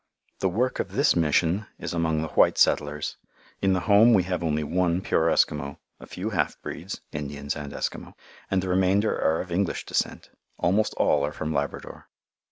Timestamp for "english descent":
9.51-10.31